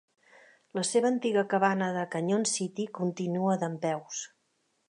La 0.77 0.83
seva 0.91 1.07
antiga 1.15 1.43
cabana 1.51 1.91
de 1.97 2.07
Canyon 2.15 2.49
City 2.55 2.89
continua 3.01 3.63
dempeus. 3.67 4.27